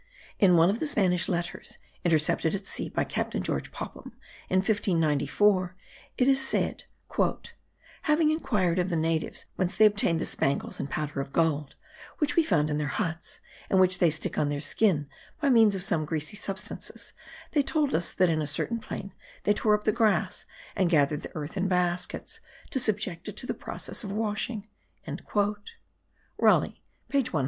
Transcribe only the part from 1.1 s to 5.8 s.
letters intercepted at sea by Captain George Popham, in 1594,